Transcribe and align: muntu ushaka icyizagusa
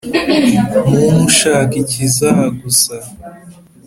muntu 0.89 1.21
ushaka 1.31 1.73
icyizagusa 1.81 2.95